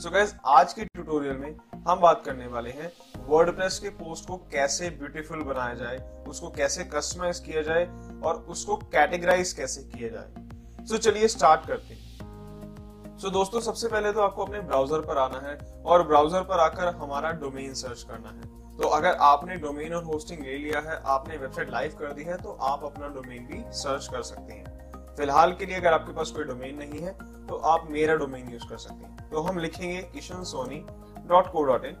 [0.00, 1.56] सो so gas आज के tutorial में
[1.86, 2.90] हम बात करने वाले हैं
[3.26, 7.84] वर्डप्रेस के पोस्ट को कैसे ब्यूटीफुल बनाया जाए, उसको कैसे कस्टमाइज किया जाए
[8.24, 13.60] और उसको कैटेगराइज कैसे किया जाए। सो so चलिए स्टार्ट करते हैं। सो so दोस्तों,
[13.60, 17.74] सबसे पहले तो आपको अपने ब्राउज़र पर आना है और ब्राउज़र पर आकर हमारा डोमेन
[17.76, 21.96] सर्च करना है। तो अगर आपने डोमेन और होस्टिंग ले लिया है, आपने वेबसाइट लाइव
[21.98, 24.78] कर दी है तो आप अपना डोमेन भी सर्च कर सकते हैं।
[25.16, 27.12] फ़िलहाल के लिए अगर आपके पास कोई डोमेन नहीं है
[27.46, 30.84] तो आप मेरा डोमेन यूज़ कर सकते हैं। तो हम लिखेंगे Kishan Soni
[31.28, 31.96] dot co dot in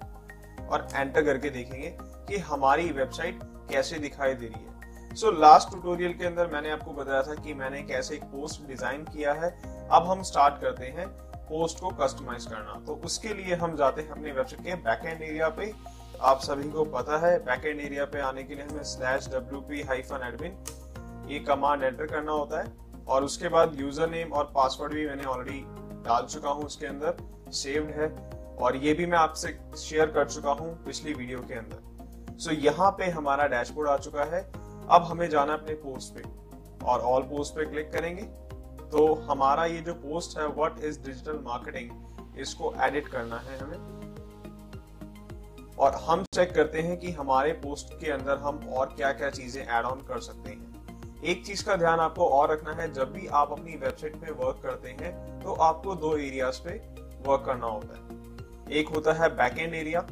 [0.66, 3.40] और एंटर करके देखेंगे कि हमारी वेबसाइट
[3.70, 7.54] कैसे दिखाई दे रही है। सो लास्ट ट्यूटोरियल के अंदर मैंने आपको बताया था कि
[7.54, 9.50] मैंने कैसे एक पोस्ट डिज़ाइन किया है।
[9.90, 11.06] अब हम स्टार्ट करते हैं
[11.48, 15.48] पोस्ट को कस्टमाइज करना। तो उसके लिए हम जाते हैं अपनी वेबसाइट के बैकएंड एरिया
[15.50, 15.72] पे।
[16.22, 19.82] आप सभी को पता है बैकएंड एरिया पे आने के लिए हमें slash W P
[19.82, 24.92] hyphen admin ये कमांड एंटर करना होता है। और उसके बाद यूज़र नेम और पासवर्ड
[24.94, 25.60] भी मैंने ऑलरेडी
[26.04, 27.16] डाल चुका हूँ उसके अंदर
[27.52, 28.08] सेव्ड है।
[28.56, 32.56] और ये भी मैं आपसे शेयर कर चुका हूँ पिछली वीडियो के अंदर। सो so,
[32.56, 34.42] यहाँ पे हमारा डैशबोर्ड आ चुका है।
[34.90, 36.22] अब हमें जाना अपने पोस्ट पे।
[36.84, 38.22] और ऑल पोस्ट पे क्लिक करेंगे।
[38.90, 43.78] तो हमारा ये जो पोस्ट है व्हाट इज़ डिजिटल मार्केटिंग इसको एडिट करना है हमें।
[45.78, 49.62] और हम चेक करते हैं कि हमारे पोस्ट के अंदर हम और क्या क्या चीज़ें
[49.62, 50.69] एड ऑन कर सकते हैं।
[51.22, 54.60] एक चीज़ का ध्यान आपको और रखना है, जब भी आप अपनी वेबसाइट पे वर्क
[54.62, 56.76] करते हैं तो आपको दो एरियाज़ पे
[57.26, 60.06] वर्क करना होता है। एक होता है बैक एंड एरिया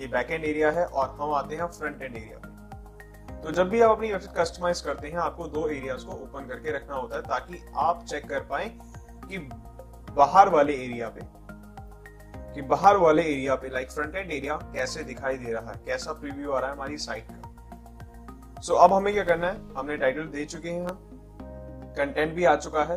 [0.00, 3.68] ये बैक एंड एरिया है और हम आते हैं फ्रंट एंड एरिया पे। तो जब
[3.68, 7.16] भी आप अपनी वेबसाइट कस्टमाइज करते हैं, आपको दो एरियाज़ को ओपन करके रखना होता
[7.16, 8.68] है, ताकि आप चेक कर पाए
[9.24, 9.38] कि
[10.12, 11.20] बाहर वाले एरिया पे,
[12.54, 16.12] कि बाहर वाले एरिया पे लाइक फ्रंट एंड एरिया कैसे दिखाई दे रहा है, कैसा
[16.12, 17.43] प्रीव्यू आ रहा है हमारी साइट का।
[18.64, 19.74] सो so, अब हमें क्या करना है?
[19.76, 20.98] हमने टाइटल दे चुके हैं हम।
[21.96, 22.96] कंटेंट भी आ चुका है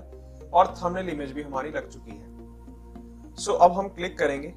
[0.54, 4.54] और थंबनेल इमेज भी हमारी लग चुकी है। सो so, अब हम क्लिक करेंगे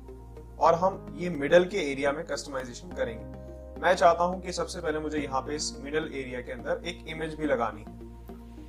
[0.59, 4.99] और हम ये मिडल के एरिया में कस्टमाइजेशन करेंगे। मैं चाहता हूँ कि सबसे पहले
[4.99, 7.99] मुझे यहाँ पे इस मिडल एरिया के अंदर एक इमेज भी लगानी है।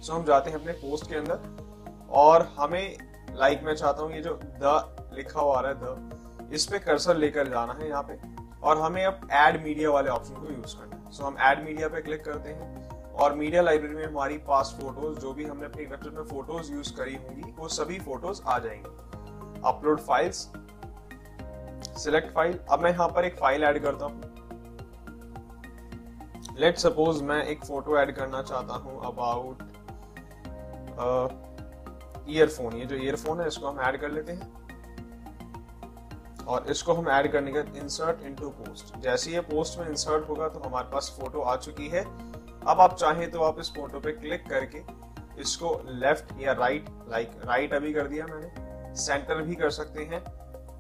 [0.01, 2.97] सो so, हम जाते हैं अपने पोस्ट के अंदर और हमें
[3.35, 6.79] लाइक like मैं चाहता हूँ ये जो द लिखा हुआ रहा है द इस पे
[6.79, 8.19] कर्सर लेकर जाना है यहाँ पे
[8.61, 11.87] और हमें अब एड मीडिया वाले ऑप्शन को यूज़ करना है। सो हम एड मीडिया
[11.89, 15.85] पे क्लिक करते हैं और मीडिया लाइब्रेरी में हमारी पास फ़ोटोज़ जो भी हमने अपनी
[15.85, 20.37] वेबसाइट में फ़ोटोज़ यूज़ करी होंगी, वो सभी फ़ोटोज़ आ जाएँगी। अपलोड फाइल्स
[21.97, 24.21] सिलेक्ट फ़ाइल अब मैं यहाँ पर एक फ़ाइल ऐड करता हूँ।
[26.59, 29.63] लेट सपोज़ मैं एक फ़ोटो ऐड करना चाहता हूँ अबाउट
[32.29, 34.60] ईयरफोन ये जो ईयरफोन है, इसको हम ऐड कर लेते हैं।
[36.51, 40.47] और इसको हम ऐड करने का इंसर्ट इनटू पोस्ट जैसे ये पोस्ट में इंसर्ट होगा
[40.47, 42.03] तो हमारे पास फ़ोटो आ चुकी है।
[42.63, 44.81] अब आप चाहें तो आप इस फ़ोटो पे क्लिक करके
[45.41, 50.23] इसको लेफ़्ट या राइट लाइक राइट अभी कर दिया मैंने। सेंटर भी कर सकते हैं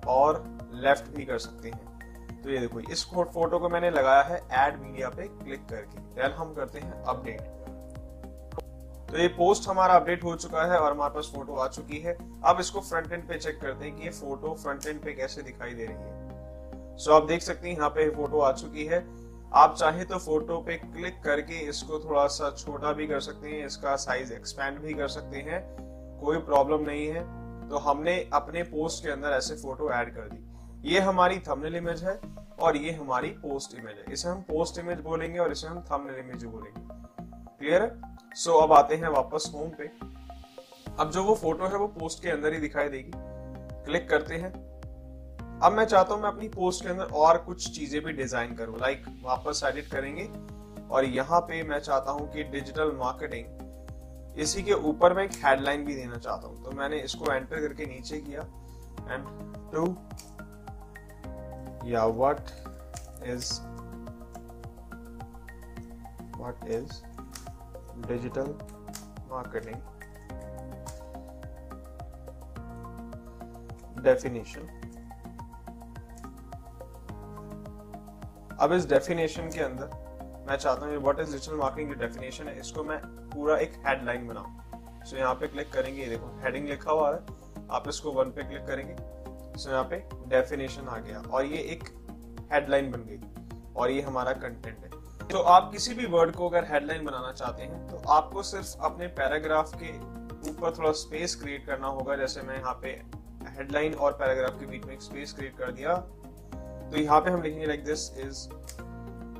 [0.09, 0.43] और
[0.75, 4.79] लेफ़्ट भी कर सकते हैं। तो ये देखो, इस फ़ोटो को मैंने लगाया है एड
[4.81, 7.41] मीडिया पे क्लिक करके। देन हम करते हैं अपडेट
[9.11, 12.13] तो ये पोस्ट हमारा अपडेट हो चुका है और हमारे पास फ़ोटो आ चुकी है।
[12.45, 15.41] अब इसको फ्रंट एंड पे चेक करते हैं कि ये फ़ोटो फ्रंट एंड पे कैसे
[15.41, 18.99] दिखाई दे रही है। सो आप देख सकते हैं, यहाँ पे फ़ोटो आ चुकी है।
[19.53, 23.65] आप चाहे तो फ़ोटो पे क्लिक करके इसको थोड़ा सा छोटा भी कर सकते हैं,
[23.65, 25.61] इसका साइज़ एक्सपैंड भी कर सकते हैं।
[26.21, 27.23] कोई प्रॉब्लम नहीं है।
[27.69, 32.03] तो हमने अपने पोस्ट के अंदर ऐसे फ़ोटो ऐड कर दी। ये हमारी थंबनेल इमेज
[32.03, 32.19] है
[32.59, 36.19] और ये हमारी पोस्ट इमेज है। इसे हम पोस्ट इमेज बोलेंगे और इसे हम थंबनेल
[36.19, 36.81] इमेज बोलेंगे।
[37.59, 38.10] क्लियर है?
[38.35, 39.91] सो अब आते हैं वापस होम पे।
[40.99, 43.11] अब जो वो फ़ोटो है वो पोस्ट के अंदर ही दिखाई देगी।
[43.85, 44.51] क्लिक करते हैं।
[45.59, 48.79] अब मैं चाहता हूँ मैं अपनी पोस्ट के अंदर और कुछ चीज़ें भी डिज़ाइन करूँ।
[48.79, 50.29] लाइक वापस एडिट करेंगे।
[50.87, 55.85] और यहाँ पे मैं चाहता हूँ कि डिजिटल मार्केटिंग इसी के ऊपर मैं एक हेडलाइन
[55.85, 58.41] भी देना चाहता हूँ। तो मैंने इसको एंटर करके नीचे किया।
[59.11, 59.25] एंड
[59.73, 59.85] टू
[61.89, 62.39] या what
[63.25, 63.53] is
[66.37, 67.01] what is
[68.09, 68.47] digital
[69.31, 69.75] marketing
[74.03, 74.67] definition.
[78.57, 79.99] अब इस डेफिनेशन के अंदर
[80.47, 82.97] मैं चाहता हूँ व्हाट इज़ डिजिटल मार्केटिंग जो डेफिनेशन है, इसको मैं
[83.33, 87.19] पूरा एक हेडलाइन बनाऊँ। सो यहाँ पे क्लिक करेंगे देखो हेडिंग लिखा हुआ है,
[87.71, 88.95] आप इसको वन पे क्लिक करेंगे।
[89.59, 91.83] सो यहाँ पे डेफिनेशन आ गया और ये एक
[92.53, 93.19] हेडलाइन बन गई
[93.75, 94.90] और ये हमारा कंटेंट है।
[95.31, 99.07] तो आप किसी भी वर्ड को अगर हेडलाइन बनाना चाहते हैं तो आपको सिर्फ़ अपने
[99.19, 99.91] पैराग्राफ के
[100.49, 102.89] ऊपर थोड़ा स्पेस क्रिएट करना होगा। जैसे मैं यहाँ पे
[103.57, 107.41] हेडलाइन और पैराग्राफ के बीच में एक स्पेस क्रिएट कर दिया। तो यहाँ पे हम
[107.41, 108.47] लिखेंगे like this is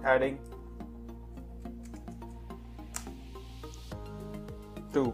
[0.05, 0.37] heading
[4.93, 5.05] two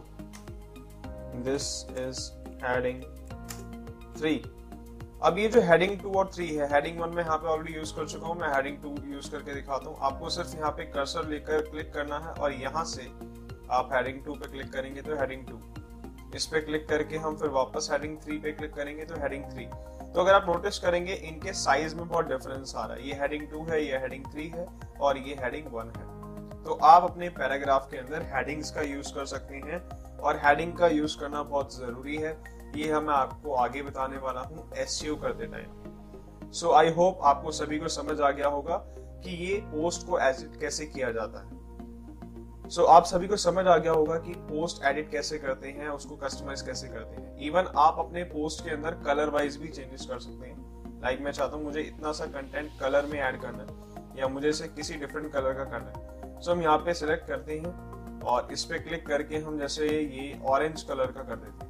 [1.43, 1.65] this
[1.99, 2.19] is
[2.65, 3.01] heading
[4.17, 4.35] three
[5.25, 7.93] अब ये जो हेडिंग टू और थ्री है हेडिंग वन में यहाँ पे ऑलरेडी यूज़
[7.95, 11.27] कर चुका हूँ, मैं हेडिंग टू यूज़ करके दिखाता हूँ। आपको सिर्फ़ यहाँ पे कर्सर
[11.27, 13.05] लेकर क्लिक करना है और यहाँ से
[13.71, 17.49] आप हेडिंग टू पे क्लिक करेंगे तो हेडिंग टू इस पे क्लिक करके हम फिर
[17.49, 21.53] वापस हेडिंग थ्री पे क्लिक करेंगे तो हेडिंग थ्री तो अगर आप नोटिस करेंगे, इनके
[21.53, 24.67] साइज़ में बहुत डिफरेंस आ रहा है। ये हेडिंग टू है, ये हेडिंग थ्री है
[24.99, 29.25] और ये हेडिंग वन है। तो आप अपने पैराग्राफ के अंदर हेडिंग्स का यूज़ कर
[29.25, 29.79] सकते हैं
[30.19, 32.31] और हेडिंग का यूज़ करना बहुत ज़रूरी है।
[32.75, 37.79] ये हम आपको आगे बताने वाला हूँ एस करते टाइम सो आई होप आपको सभी
[37.79, 38.77] को समझ आ गया होगा
[39.23, 41.55] कि ये पोस्ट को एडिट कैसे किया जाता है।
[42.69, 45.89] सो so, आप सभी को समझ आ गया होगा कि पोस्ट एडिट कैसे करते हैं
[45.89, 50.05] उसको कस्टमाइज कैसे करते हैं। इवन आप अपने पोस्ट के अंदर कलर वाइज भी चेंजेस
[50.05, 53.41] कर सकते हैं। लाइक like मैं चाहता हूँ मुझे इतना सा कंटेंट कलर में ऐड
[53.41, 56.93] करना है या मुझे इसे किसी डिफरेंट कलर का करना है। सो हम यहाँ पे
[56.93, 61.35] सिलेक्ट करते हैं और इस पे क्लिक करके हम जैसे ये ऑरेंज कलर का कर
[61.35, 61.66] देते हैं।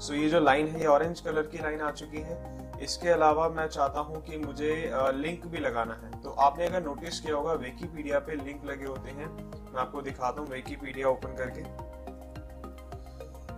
[0.00, 3.48] सो ये जो लाइन है, ये ऑरेंज कलर की लाइन आ चुकी है। इसके अलावा
[3.48, 7.52] मैं चाहता हूँ कि मुझे लिंक भी लगाना है। तो आपने अगर नोटिस किया होगा
[7.52, 11.62] विकीपीडिया पे लिंक लगे होते हैं। मैं आपको दिखाता हूँ विकीपीडिया ओपन करके।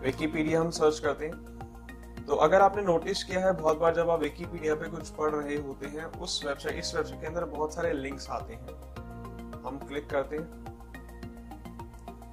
[0.01, 4.21] विकीपीडिया हम सर्च करते हैं। तो अगर आपने नोटिस किया है, बहुत बार जब आप
[4.21, 7.93] विकीपीडिया पे कुछ पढ़ रहे होते हैं, उस वेबसाइट इस वेबसाइट के अंदर बहुत सारे
[7.93, 8.67] लिंक्स आते हैं।
[9.65, 10.72] हम क्लिक करते हैं।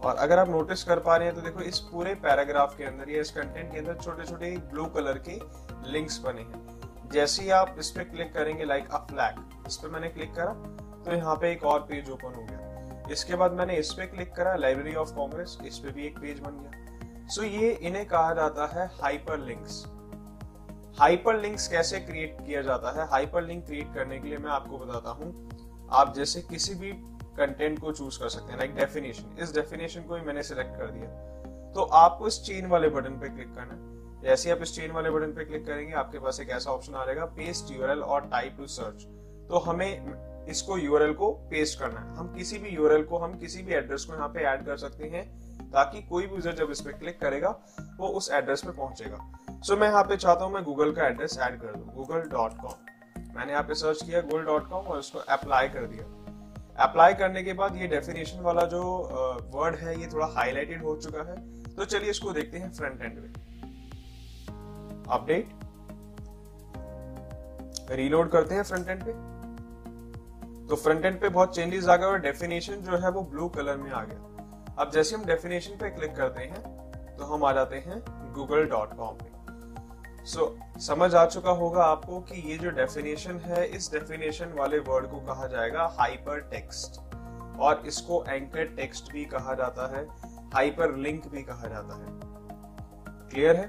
[0.01, 3.09] और अगर आप नोटिस कर पा रहे हैं तो देखो इस पूरे पैराग्राफ के अंदर
[3.09, 5.39] या इस कंटेंट के अंदर छोटे छोटे ब्लू कलर के
[5.91, 9.89] लिंक्स बने हैं। जैसे ही आप इस पे क्लिक करेंगे लाइक अ फ्लैग इस पे
[9.89, 10.53] मैंने क्लिक करा
[11.05, 14.33] तो यहाँ पे एक और पेज ओपन हो गया। इसके बाद मैंने इस पे क्लिक
[14.35, 18.33] करा लाइब्रेरी ऑफ़ कांग्रेस इस पे भी एक पेज बन गया। सो ये इन्हें कहा
[18.33, 19.83] जाता है हाइपर लिंक्स
[20.99, 23.07] हाइपर लिंक्स कैसे क्रिएट किया जाता है?
[23.09, 26.91] हाइपर लिंक क्रिएट करने के लिए मैं आपको बताता हूँ। आप जैसे किसी भी
[27.39, 30.91] कंटेंट को चूज़ कर सकते हैं लाइक डेफिनेशन इस डेफिनेशन को ही मैंने सिलेक्ट कर
[30.91, 31.09] दिया।
[31.73, 35.09] तो आपको इस चेन वाले बटन पे क्लिक करना है। जैसे आप इस चेन वाले
[35.09, 38.55] बटन पे क्लिक करेंगे आपके पास एक ऐसा ऑप्शन आ जाएगा पेस्ट यूआरएल और टाइप
[38.57, 39.03] टू सर्च
[39.49, 43.61] तो हमें इसको यूआरएल को पेस्ट करना है। हम किसी भी यूआरएल को हम किसी
[43.63, 45.23] भी एड्रेस को यहाँ पे ऐड कर सकते हैं
[45.71, 47.49] ताकि कोई भी यूज़र जब इस पे क्लिक करेगा
[47.97, 49.17] वो उस एड्रेस पे पहुंचेगा।
[49.49, 52.29] सो so, मैं यहाँ पे चाहता हूँ मैं गूगल का एड्रेस ऐड कर दू गूगल
[52.29, 56.03] डॉट कॉम मैंने यहाँ पे सर्च किया गूगल डॉट कॉम और उसको अप्लाई कर दिया।
[56.79, 58.81] अप्लाई करने के बाद ये डेफिनेशन वाला जो
[59.53, 61.35] वर्ड uh, है ये थोड़ा हाईलाइटेड हो चुका है।
[61.75, 63.33] तो चलिए इसको देखते हैं फ्रंट एंड में।
[65.09, 65.49] अपडेट
[67.91, 69.11] रीलोड करते हैं फ्रंट एंड पे।
[70.67, 73.77] तो फ्रंट एंड पे बहुत चेंजेस आ गए और डेफिनेशन जो है वो ब्लू कलर
[73.77, 76.61] में आ गया। अब जैसे हम डेफिनेशन पे क्लिक करते हैं
[77.17, 77.99] तो हम आ जाते हैं
[78.33, 79.38] गूगल डॉट कॉम पे।
[80.29, 84.79] सो so, समझ आ चुका होगा आपको कि ये जो डेफिनेशन है इस डेफिनेशन वाले
[84.79, 86.99] वर्ड को कहा जाएगा हाइपर टेक्स्ट
[87.59, 90.03] और इसको एंकर टेक्स्ट भी कहा जाता है
[90.53, 92.11] हाइपर लिंक भी कहा जाता है।
[93.29, 93.65] क्लियर है?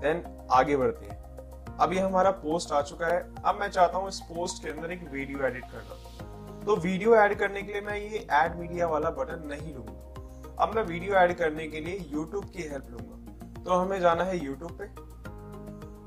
[0.00, 0.22] देन
[0.52, 4.62] आगे बढ़ते हैं। ये हमारा पोस्ट आ चुका है। अब मैं चाहता हूँ इस पोस्ट
[4.64, 8.56] के अंदर एक वीडियो एडिट करना तो वीडियो ऐड करने के लिए मैं ये एड
[8.56, 12.90] मीडिया वाला बटन नहीं लूँगा। अब मैं वीडियो ऐड करने के लिए यूट्यूब की हेल्प
[12.90, 15.07] लूँगा। तो हमें जाना है यूट्यूब पे।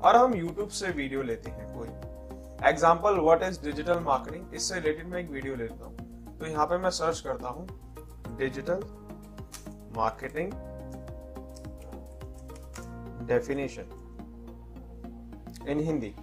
[0.04, 1.88] और हम यूट्यूब से वीडियो लेते हैं कोई।
[2.68, 6.76] Example what is digital marketing इससे रिलेटेड मैं एक वीडियो लेता हूँ। तो यहाँ पे
[6.78, 7.66] मैं सर्च करता हूँ।
[8.38, 8.82] Digital
[9.96, 10.52] marketing
[13.28, 13.98] definition
[15.68, 16.14] in Hindi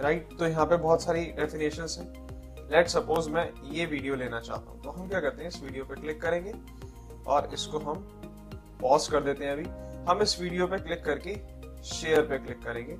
[0.00, 0.28] right?
[0.38, 4.82] तो यहाँ पे बहुत सारी डेफिनेशन है। लेट सपोज़ मैं ये वीडियो लेना चाहता हूँ।
[4.82, 5.48] तो हम क्या करते हैं?
[5.48, 6.52] इस वीडियो पे क्लिक करेंगे
[7.26, 8.06] और इसको हम
[8.80, 9.64] पॉज कर देते हैं अभी।
[10.08, 11.34] हम इस वीडियो पे क्लिक करके
[11.82, 12.94] शेयर पे क्लिक करेंगे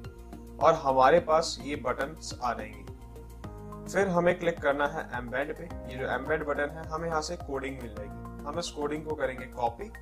[0.59, 5.99] और हमारे पास ये बटन आ जाएँगे। फिर हमें क्लिक करना है एम्बेड पे। ये
[5.99, 9.47] जो एम्बेड बटन है, हमें यहाँ से कोडिंग मिल जाएगी। हम इस कोडिंग को करेंगे
[9.47, 9.93] कॉपी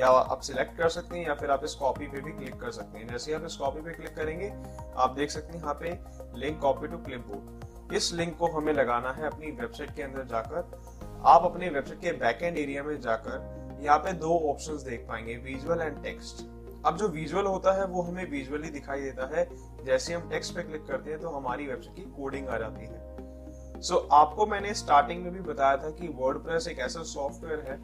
[0.00, 2.70] या आप सिलेक्ट कर सकते हैं, या फिर आप इस कॉपी पे भी क्लिक कर
[2.70, 4.52] सकते हैं। जैसे आप इस कॉपी पे क्लिक करेंगे,
[4.96, 5.98] आप देख सकते हैं यहाँ पे
[6.38, 11.22] लिंक कॉपी टू क्लिपबोर्ड इस लिंक को हमें लगाना है अपनी वेबसाइट के अंदर जाकर।
[11.26, 15.80] आप अपने वेबसाइट के बैकएंड एरिया में जाकर यहाँ पे दो ऑप्शन देख पाएँगे विजुअल
[15.80, 16.44] एंड टेक्स्ट
[16.86, 19.48] अब जो विजुअल होता है वो हमें विजुअली दिखाई देता है।
[19.84, 23.80] जैसे हम टेक्स्ट पे क्लिक करते हैं तो हमारी वेबसाइट की कोडिंग आ जाती है।
[23.80, 27.78] सो so, आपको मैंने स्टार्टिंग में भी बताया था कि वर्ड एक ऐसा सॉफ्टवेयर है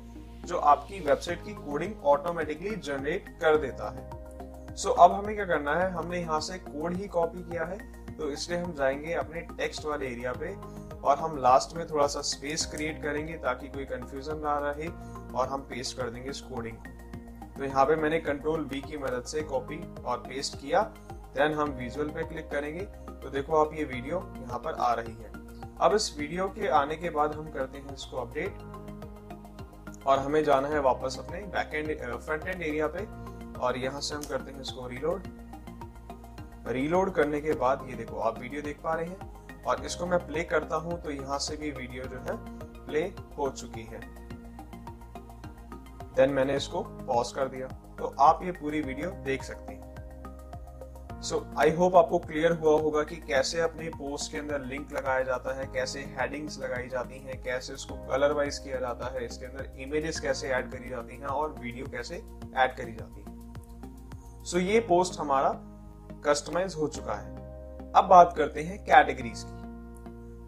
[0.46, 5.44] जो आपकी वेबसाइट की कोडिंग ऑटोमेटिकली जनरेट कर देता है। सो so, अब हमें क्या
[5.44, 5.90] करना है?
[5.90, 7.78] हमने यहाँ से कोड ही कॉपी किया है
[8.16, 10.54] तो इसलिए हम जाएँगे अपने टेक्स्ट वाले एरिया पे।
[11.06, 14.88] और हम लास्ट में थोड़ा सा स्पेस क्रिएट करेंगे ताकि कोई कंफ्यूजन ना रहे
[15.32, 16.76] और हम पेस्ट कर देंगे इस कोडिंग
[17.56, 20.80] तो यहाँ पे मैंने कंट्रोल वी की मदद से कॉपी और पेस्ट किया
[21.36, 25.14] देन हम विजुअल पे क्लिक करेंगे। तो देखो आप ये वीडियो यहाँ पर आ रही
[25.14, 25.30] है।
[25.80, 30.68] अब इस वीडियो के आने के बाद हम करते हैं इसको अपडेट और हमें जाना
[30.68, 33.06] है वापस अपने back end front end area पे
[33.58, 35.22] और यहाँ से हम करते हैं इसको रीलोड
[36.68, 39.34] रीलोड करने के बाद ये देखो आप वीडियो देख पा रहे हैं।
[39.66, 42.36] और इसको मैं प्ले करता हूँ तो यहाँ से भी वीडियो जो है
[42.86, 43.02] प्ले
[43.38, 44.00] हो चुकी है।
[46.16, 47.66] देन मैंने इसको पॉज कर दिया।
[47.98, 49.84] तो आप ये पूरी वीडियो देख सकते हैं।
[51.22, 55.22] सो आई होप आपको क्लियर हुआ होगा कि कैसे अपने पोस्ट के अंदर लिंक लगाया
[55.22, 59.46] जाता है कैसे हेडिंग्स लगाई जाती हैं कैसे उसको कलर वाइज किया जाता है इसके
[59.46, 62.16] अंदर इमेजेस कैसे ऐड करी जाती हैं और वीडियो कैसे
[62.56, 65.50] ऐड करी जाती है। सो so, ये पोस्ट हमारा
[66.26, 67.34] कस्टमाइज हो चुका है।
[67.92, 69.55] अब बात करते हैं कैटेगरीज की।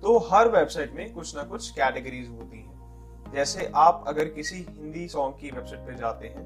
[0.02, 5.09] तो हर वेबसाइट में कुछ ना कुछ कैटेगरीज होती हैं। जैसे आप अगर किसी हिंदी
[5.09, 6.45] सॉन्ग की वेबसाइट पे जाते हैं,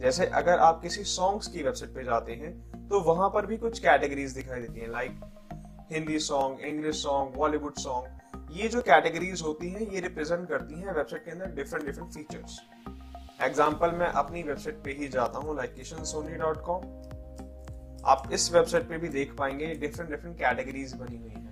[0.00, 3.78] जैसे अगर आप किसी सॉन्ग्स की वेबसाइट पे जाते हैं तो वहाँ पर भी कुछ
[3.78, 5.20] कैटेगरीज दिखाई देती हैं like
[5.92, 10.92] Hindi song English song Bollywood song ये जो कैटेगरीज होती हैं, ये रिप्रेजेंट करती हैं
[10.92, 12.60] वेबसाइट के अंदर डिफरेंट डिफरेंट फीचर्स
[13.42, 16.82] एग्ज़ाम्पल मैं अपनी वेबसाइट पे ही जाता हूँ like Kishan Soni dot com
[18.06, 21.43] आप इस वेबसाइट पे भी देख पाएँगे डिफरेंट डिफरेंट कैटेगरीज बनी हुई हैं।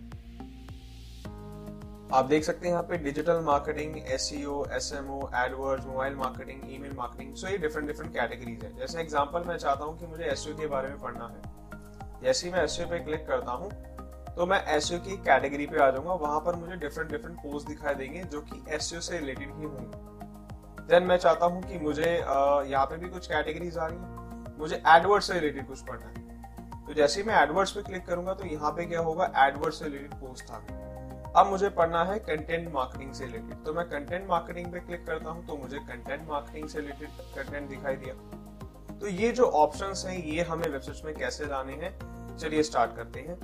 [2.12, 4.28] आप देख सकते हैं यहाँ पे digital marketing S
[4.76, 9.00] S M O AdWords mobile marketing email marketing so ये डिफरेंट डिफरेंट कैटेगरीज है। जैसे
[9.00, 12.64] एग्जांपल मैं चाहता हूँ कि मुझे एस के बारे में पढ़ना है। जैसे ही मैं
[12.64, 13.70] एस पे क्लिक करता हूँ
[14.36, 17.94] तो मैं एस की कैटेगरी पे आ जाऊँगा। वहाँ पर मुझे डिफरेंट डिफरेंट पोस्ट दिखाई
[17.94, 22.84] देंगे जो कि एस से रिलेटेड ही होंगे। देन मैं चाहता हूँ कि मुझे यहाँ
[22.86, 26.94] पे भी कुछ कैटेगरीज आ रही है। मुझे एडवर्ड से रिलेटेड कुछ पढ़ना है। तो
[26.94, 29.32] जैसे ही मैं एडवर्ड्स पे क्लिक करूँगा तो यहाँ पे क्या होगा?
[29.46, 30.58] एडवर्ड से रिलेटेड पोस्ट आ
[31.36, 35.30] अब मुझे पढ़ना है कंटेंट मार्केटिंग से रिलेटेड तो मैं कंटेंट मार्केटिंग पे क्लिक करता
[35.30, 38.14] हूँ तो मुझे कंटेंट मार्केटिंग से रिलेटेड कंटेंट दिखाई दिया।
[38.98, 42.36] तो ये जो ऑप्शंस हैं, ये हमें वेबसाइट में कैसे लाने हैं?
[42.36, 43.38] चलिए स्टार्ट करते हैं।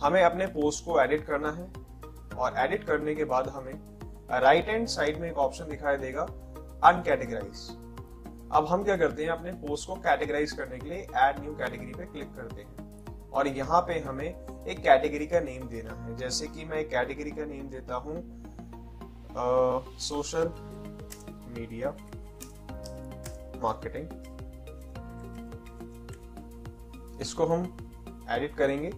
[0.00, 1.66] हमें अपने पोस्ट को एडिट करना है
[2.36, 3.74] और एडिट करने के बाद हमें
[4.40, 6.22] राइट हैंड साइड में एक ऑप्शन दिखाई देगा
[6.84, 7.68] अनकैटेगराइज
[8.52, 11.92] अब हम क्या करते हैं, अपने पोस्ट को कैटेगराइज करने के लिए एड न्यू कैटेगरी
[11.94, 12.89] पे क्लिक करते हैं।
[13.32, 17.30] और यहाँ पे हमें एक कैटेगरी का नेम देना है। जैसे कि मैं एक कैटेगरी
[17.30, 18.16] का नेम देता हूँ
[20.00, 20.52] सोशल
[21.56, 21.90] मीडिया
[23.62, 24.18] मार्केटिंग
[27.20, 27.62] इसको हम
[28.30, 28.90] एडिट करेंगे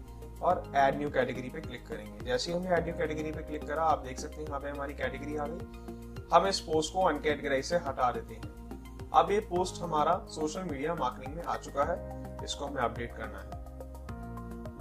[0.42, 3.66] और ऐड न्यू कैटेगरी पे क्लिक करेंगे। जैसे ही हमने ऐड न्यू कैटेगरी पे क्लिक
[3.66, 7.02] करा, आप देख सकते हैं यहाँ पे हमारी कैटेगरी आ गई। हम इस पोस्ट को
[7.08, 11.84] अनकैटेगराइज से हटा देते हैं। अब ये पोस्ट हमारा सोशल मीडिया मार्केटिंग में आ चुका
[11.84, 13.61] है। इसको हमें अपडेट करना है।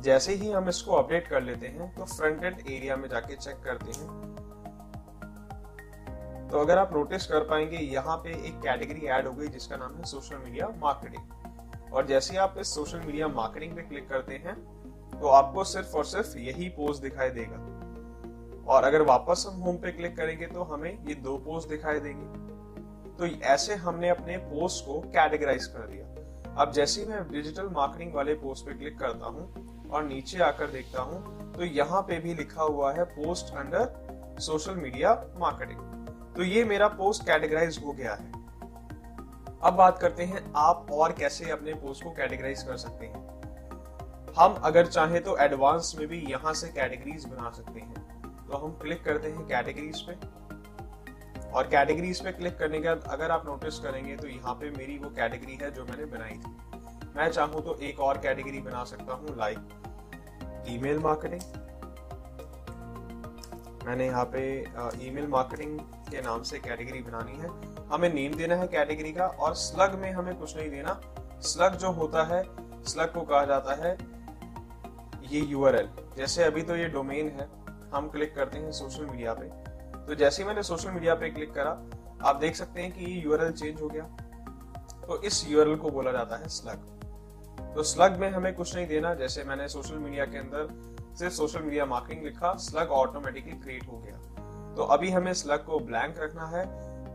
[0.01, 3.55] जैसे ही हम इसको अपडेट कर लेते हैं तो फ्रंट एंड एरिया में जाके चेक
[3.63, 4.07] करते हैं।
[6.49, 9.95] तो अगर आप नोटिस कर पाएँगे, यहाँ पे एक कैटेगरी ऐड हो गई जिसका नाम
[9.95, 14.55] है सोशल मीडिया मार्केटिंग और जैसे आप इस सोशल मीडिया मार्केटिंग पे क्लिक करते हैं
[15.11, 17.57] तो आपको सिर्फ़ और सिर्फ़ यही पोस्ट दिखाई देगा।
[18.67, 22.39] और अगर वापस हम होम पे क्लिक करेंगे तो हमें ये दो पोस्ट दिखाई देंगे।
[23.17, 26.05] तो ऐसे हमने अपने पोस्ट को कैटेगराइज कर दिया।
[26.55, 31.01] अब जैसे मैं डिजिटल मार्केटिंग वाले पोस्ट पे क्लिक करता हूँ और नीचे आकर देखता
[31.01, 35.79] हूँ तो यहाँ पे भी लिखा हुआ है post under social media marketing
[36.35, 38.31] तो ये मेरा पोस्ट कैटेगराइज हो गया है।
[39.61, 44.53] अब बात करते हैं आप और कैसे अपने पोस्ट को कैटेगराइज कर सकते हैं। हम
[44.63, 49.03] अगर चाहें तो एडवांस में भी यहाँ से कैटेगरीज बना सकते हैं। तो हम क्लिक
[49.03, 50.13] करते हैं कैटेगरीज पे।
[51.49, 54.97] और कैटेगरीज पे क्लिक करने के बाद अगर आप नोटिस करेंगे तो यहाँ पे मेरी
[54.97, 59.13] वो कैटेगरी है जो मैंने बनाई थी। मैं चाहूँ तो एक और कैटेगरी बना सकता
[59.13, 59.80] हूँ लाइक
[60.67, 61.41] ईमेल मार्केटिंग?
[63.85, 64.41] मैंने यहाँ पे
[65.07, 67.49] ईमेल मार्केटिंग के नाम से कैटेगरी बनानी है।
[67.87, 70.99] हमें नेम देना है कैटेगरी का और स्लग में हमें कुछ नहीं देना।
[71.43, 72.43] स्लग जो होता है,
[72.83, 73.97] स्लग को कहा जाता है,
[75.31, 77.49] ये यूआरएल जैसे अभी तो ये डोमेन है,
[77.93, 79.49] हम क्लिक करते हैं सोशल मीडिया पे।
[80.05, 81.71] तो जैसे मैंने सोशल मीडिया पे क्लिक करा,
[82.29, 84.03] आप देख सकते हैं कि ये यूआरएल चेंज हो गया।
[85.07, 86.90] तो इस यूआरएल को बोला जाता है स्लग।
[87.75, 90.67] तो स्लग में हमें कुछ नहीं देना, जैसे मैंने सोशल मीडिया के अंदर
[91.15, 94.17] सिर्फ़ सोशल मीडिया मार्केटिंग लिखा स्लग ऑटोमेटिकली क्रिएट हो गया।
[94.75, 96.65] तो अभी हमें स्लग को ब्लैंक रखना है।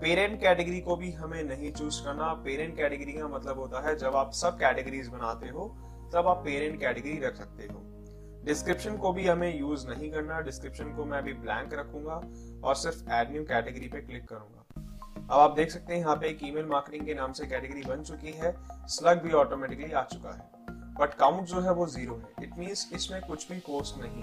[0.00, 4.16] पेरेंट कैटेगरी को भी हमें नहीं चूज़ करना। पेरेंट कैटेगरी का मतलब होता है जब
[4.16, 5.68] आप सब कैटेगरीज बनाते हो,
[6.14, 7.82] तब आप पेरेंट कैटेगरी रख सकते हो।
[8.44, 12.20] डिस्क्रिप्शन को भी हमें यूज़ नहीं करना। डिस्क्रिप्शन को मैं अभी ब्लैंक रखूँगा
[12.68, 14.65] और सिर्फ़ एड न्यू कैटेगरी पे क्लिक करूँगा।
[15.16, 18.02] अब आप देख सकते हैं यहाँ पे एक ईमेल मार्केटिंग के नाम से कैटेगरी बन
[18.02, 18.54] चुकी है।
[18.86, 20.50] स्लग भी ऑटोमेटिकली आ चुका है।
[21.00, 24.22] बट काउंट जो है वो ज़ीरो है। इट मीन्स इसमें कुछ भी पोस्ट नहीं।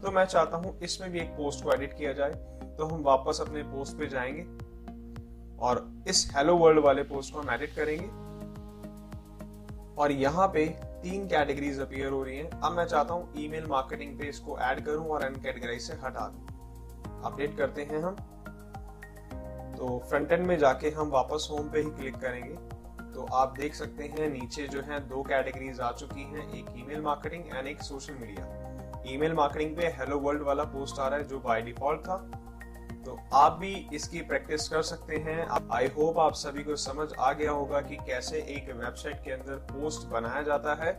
[0.00, 2.30] तो मैं चाहता हूँ इसमें भी एक पोस्ट को एडिट किया जाए।
[2.78, 4.42] तो हम वापस अपने पोस्ट पे जाएँगे।
[5.58, 8.06] और इस हेलो वर्ल्ड वाले पोस्ट को हम एडिट करेंगे।
[10.02, 10.66] और यहाँ पे
[11.02, 14.84] तीन कैटेगरीज अपीयर हो रही हैं। अब मैं चाहता हूँ ईमेल मार्केटिंग पे इसको ऐड
[14.84, 18.16] करूँ और अनकैटेगराइज से हटा दूँ। अपडेट करते हैं हम।
[19.80, 22.54] तो फ्रंट एंड में जाके हम वापस होम पे ही क्लिक करेंगे।
[23.12, 27.00] तो आप देख सकते हैं नीचे जो है दो कैटेगरीज आ चुकी हैं एक ईमेल
[27.00, 31.28] मार्केटिंग एंड एक सोशल मीडिया ईमेल मार्केटिंग पे हेलो वर्ल्ड वाला पोस्ट आ रहा है
[31.28, 32.16] जो बाय डिफ़ॉल्ट था।
[33.04, 37.32] तो आप भी इसकी प्रैक्टिस कर सकते हैं। आई होप आप सभी को समझ आ
[37.32, 40.92] गया होगा कि कैसे एक वेबसाइट के अंदर पोस्ट बनाया जाता है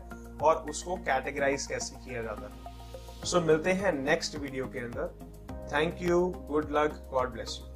[0.43, 5.69] और उसको कैटेगराइज कैसे किया जाता है। सो so, मिलते हैं नेक्स्ट वीडियो के अंदर।
[5.73, 7.70] Thank you good luck God bless you